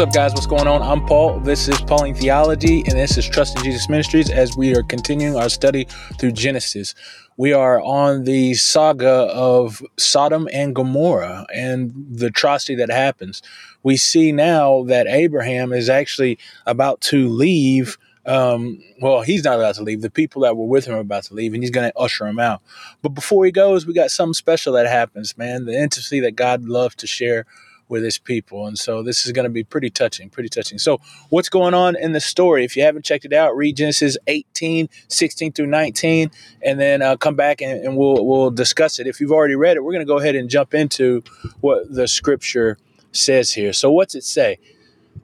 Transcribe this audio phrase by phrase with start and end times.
[0.00, 0.32] What's up, guys?
[0.32, 0.80] What's going on?
[0.80, 1.40] I'm Paul.
[1.40, 5.36] This is Pauline Theology, and this is Trust in Jesus Ministries as we are continuing
[5.36, 5.86] our study
[6.18, 6.94] through Genesis.
[7.36, 13.42] We are on the saga of Sodom and Gomorrah and the atrocity that happens.
[13.82, 17.98] We see now that Abraham is actually about to leave.
[18.24, 20.00] Um, well, he's not about to leave.
[20.00, 22.24] The people that were with him are about to leave, and he's going to usher
[22.24, 22.62] them out.
[23.02, 25.66] But before he goes, we got something special that happens, man.
[25.66, 27.44] The intimacy that God loves to share
[27.90, 28.66] with his people.
[28.66, 30.78] And so this is going to be pretty touching, pretty touching.
[30.78, 32.64] So, what's going on in the story?
[32.64, 36.30] If you haven't checked it out, read Genesis 18, 16 through 19,
[36.62, 39.06] and then uh, come back and, and, we'll, we'll discuss it.
[39.06, 41.22] If you've already read it, we're going to go ahead and jump into
[41.60, 42.78] what the scripture
[43.12, 43.72] says here.
[43.72, 44.58] So, what's it say?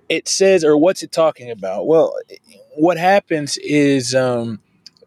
[0.09, 1.87] It says, or what's it talking about?
[1.87, 2.15] Well,
[2.74, 4.60] what happens is um,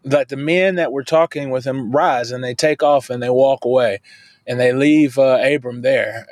[0.04, 3.30] that the men that were talking with him rise and they take off and they
[3.30, 4.00] walk away
[4.46, 6.26] and they leave uh, Abram there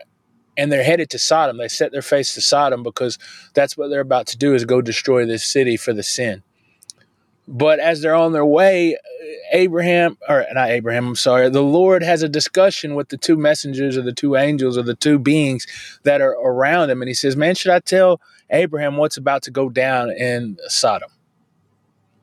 [0.58, 1.56] and they're headed to Sodom.
[1.56, 3.16] They set their face to Sodom because
[3.54, 6.42] that's what they're about to do is go destroy this city for the sin.
[7.46, 8.98] But as they're on their way,
[9.52, 13.96] Abraham, or not Abraham, I'm sorry, the Lord has a discussion with the two messengers
[13.96, 15.66] or the two angels or the two beings
[16.02, 17.00] that are around him.
[17.00, 18.20] And he says, Man, should I tell
[18.50, 21.08] Abraham what's about to go down in Sodom?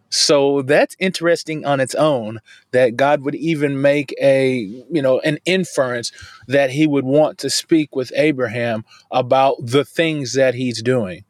[0.09, 2.39] So that's interesting on its own
[2.71, 6.11] that God would even make a, you know, an inference
[6.47, 11.25] that he would want to speak with Abraham about the things that he's doing.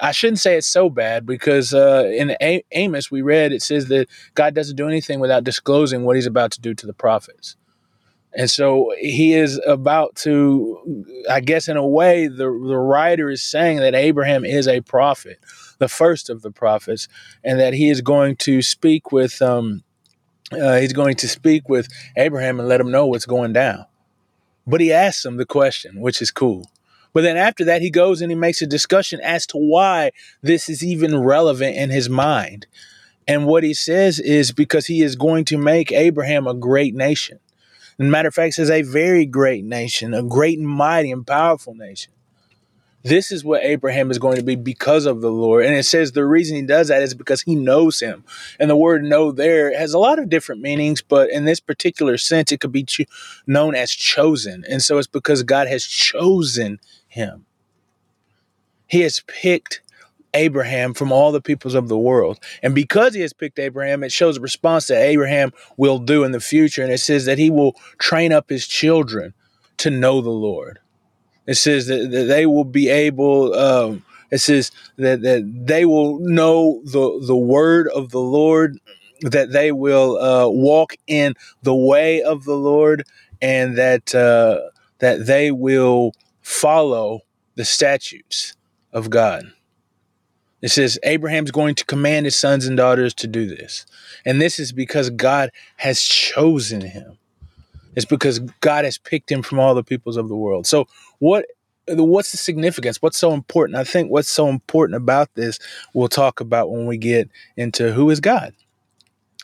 [0.00, 3.88] I shouldn't say it's so bad because uh, in a- Amos we read it says
[3.88, 7.56] that God doesn't do anything without disclosing what he's about to do to the prophets.
[8.36, 13.42] And so he is about to, I guess, in a way, the, the writer is
[13.42, 15.38] saying that Abraham is a prophet
[15.78, 17.08] the first of the prophets,
[17.42, 19.82] and that he is going to speak with um,
[20.52, 23.86] uh, he's going to speak with Abraham and let him know what's going down.
[24.66, 26.70] But he asks him the question, which is cool.
[27.12, 30.10] But then after that, he goes and he makes a discussion as to why
[30.42, 32.66] this is even relevant in his mind.
[33.26, 37.38] And what he says is because he is going to make Abraham a great nation.
[37.98, 41.74] And matter of fact, says a very great nation, a great and mighty and powerful
[41.74, 42.12] nation.
[43.04, 45.66] This is what Abraham is going to be because of the Lord.
[45.66, 48.24] And it says the reason he does that is because he knows him.
[48.58, 52.16] And the word know there has a lot of different meanings, but in this particular
[52.16, 53.04] sense, it could be cho-
[53.46, 54.64] known as chosen.
[54.70, 57.44] And so it's because God has chosen him.
[58.86, 59.82] He has picked
[60.32, 62.40] Abraham from all the peoples of the world.
[62.62, 66.32] And because he has picked Abraham, it shows a response that Abraham will do in
[66.32, 66.82] the future.
[66.82, 69.34] And it says that he will train up his children
[69.76, 70.80] to know the Lord.
[71.46, 73.54] It says that, that they will be able.
[73.54, 78.78] Um, it says that that they will know the the word of the Lord,
[79.20, 83.04] that they will uh, walk in the way of the Lord,
[83.42, 87.20] and that uh, that they will follow
[87.54, 88.54] the statutes
[88.92, 89.52] of God.
[90.64, 93.84] It says Abraham's going to command his sons and daughters to do this.
[94.24, 97.18] And this is because God has chosen him.
[97.96, 100.66] It's because God has picked him from all the peoples of the world.
[100.66, 100.86] So
[101.18, 101.46] what
[101.86, 103.02] what's the significance?
[103.02, 103.78] What's so important?
[103.78, 105.58] I think what's so important about this
[105.92, 108.54] we'll talk about when we get into who is God.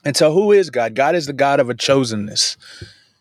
[0.04, 0.94] And so who is God?
[0.94, 2.56] God is the God of a chosenness.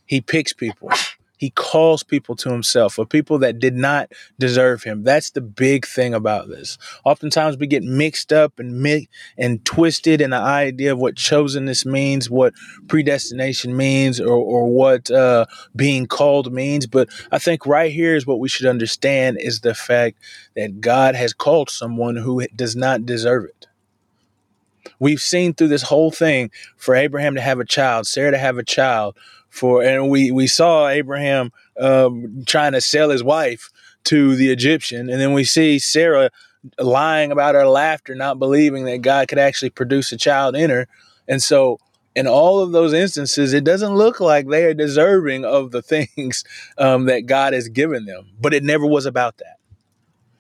[0.05, 0.89] He picks people.
[1.39, 5.03] He calls people to himself, or people that did not deserve him.
[5.03, 6.77] That's the big thing about this.
[7.05, 9.07] Oftentimes we get mixed up and mi-
[9.37, 12.53] and twisted in the idea of what chosenness means, what
[12.89, 15.45] predestination means, or, or what uh,
[15.77, 16.87] being called means.
[16.87, 20.17] But I think right here is what we should understand is the fact
[20.57, 23.68] that God has called someone who does not deserve it.
[24.99, 28.57] We've seen through this whole thing for Abraham to have a child, Sarah to have
[28.57, 29.17] a child,
[29.49, 33.69] for and we we saw Abraham um, trying to sell his wife
[34.05, 36.29] to the Egyptian, and then we see Sarah
[36.77, 40.87] lying about her laughter, not believing that God could actually produce a child in her,
[41.27, 41.79] and so.
[42.15, 45.81] In all of those instances, it doesn't look like they are deserving of the
[46.15, 46.43] things
[46.77, 49.59] um, that God has given them, but it never was about that.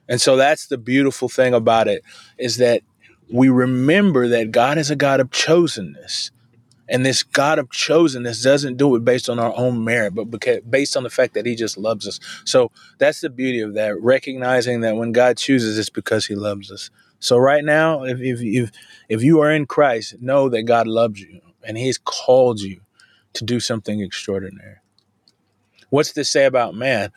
[0.09, 2.03] And so that's the beautiful thing about it
[2.37, 2.81] is that
[3.31, 6.31] we remember that God is a God of chosenness.
[6.91, 10.25] And this God of chosenness doesn't do it based on our own merit, but
[10.69, 12.19] based on the fact that He just loves us.
[12.45, 16.71] So that's the beauty of that, recognizing that when God chooses, it's because He loves
[16.71, 16.89] us.
[17.19, 18.71] So right now, if if if,
[19.07, 22.81] if you are in Christ, know that God loves you and He's called you
[23.33, 24.77] to do something extraordinary.
[25.89, 27.11] What's this say about man?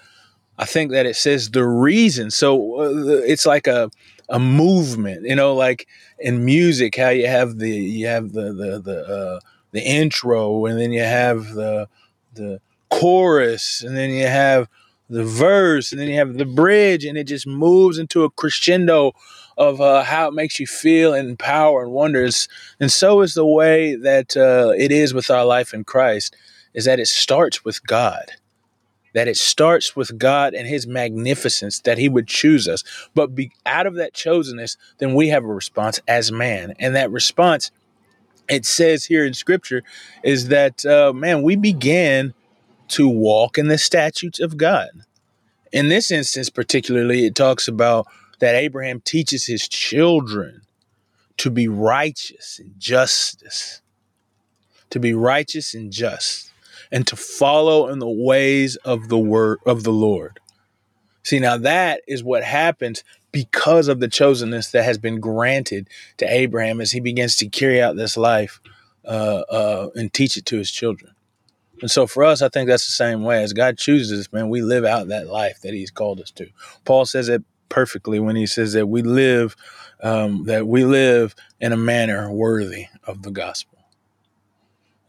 [0.58, 2.30] I think that it says the reason.
[2.30, 3.90] So uh, it's like a
[4.32, 5.86] a movement, you know, like
[6.18, 9.40] in music, how you have the you have the the the uh,
[9.72, 11.86] the intro, and then you have the
[12.34, 14.68] the chorus, and then you have
[15.10, 19.12] the verse, and then you have the bridge, and it just moves into a crescendo
[19.58, 22.48] of uh, how it makes you feel and power and wonders.
[22.80, 26.34] And so is the way that uh, it is with our life in Christ,
[26.72, 28.32] is that it starts with God.
[29.14, 32.82] That it starts with God and His magnificence, that He would choose us.
[33.14, 36.74] But be, out of that chosenness, then we have a response as man.
[36.78, 37.70] And that response,
[38.48, 39.82] it says here in Scripture,
[40.22, 42.34] is that, uh, man, we began
[42.88, 44.90] to walk in the statutes of God.
[45.72, 48.06] In this instance, particularly, it talks about
[48.40, 50.62] that Abraham teaches his children
[51.38, 53.80] to be righteous and justice,
[54.90, 56.51] to be righteous and just,
[56.90, 60.40] and to follow in the ways of the word of the Lord.
[61.22, 65.88] See, now that is what happens because of the chosenness that has been granted
[66.18, 68.60] to Abraham as he begins to carry out this life
[69.04, 71.14] uh, uh, and teach it to his children.
[71.80, 73.42] And so for us, I think that's the same way.
[73.42, 76.48] As God chooses us, man, we live out that life that He's called us to.
[76.84, 79.56] Paul says it perfectly when he says that we live
[80.02, 83.71] um, that we live in a manner worthy of the gospel.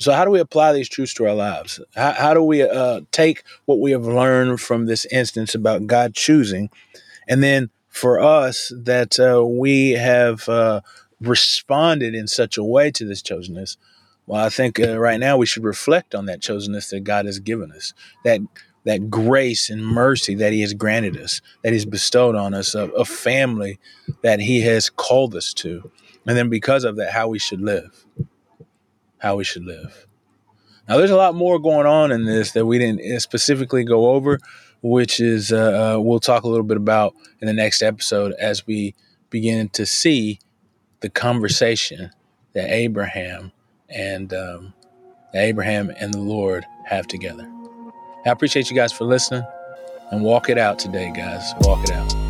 [0.03, 1.79] So, how do we apply these truths to our lives?
[1.95, 6.13] How, how do we uh, take what we have learned from this instance about God
[6.13, 6.69] choosing,
[7.27, 10.81] and then for us that uh, we have uh,
[11.21, 13.77] responded in such a way to this chosenness?
[14.27, 17.39] Well, I think uh, right now we should reflect on that chosenness that God has
[17.39, 17.93] given us.
[18.25, 18.41] That
[18.85, 22.89] that grace and mercy that he has granted us, that he's bestowed on us, a,
[22.89, 23.79] a family
[24.21, 25.89] that he has called us to.
[26.27, 28.05] And then because of that, how we should live.
[29.23, 30.05] How we should live.
[30.87, 34.09] Now, there's a lot more going on in this that we didn't uh, specifically go
[34.09, 34.37] over,
[34.81, 38.67] which is uh, uh, we'll talk a little bit about in the next episode as
[38.67, 38.93] we
[39.29, 40.39] begin to see
[40.99, 42.11] the conversation
[42.51, 43.53] that Abraham
[43.89, 44.73] and um,
[45.33, 47.49] Abraham and the Lord have together.
[48.25, 49.43] I appreciate you guys for listening
[50.11, 51.53] and walk it out today, guys.
[51.61, 52.22] Walk it out.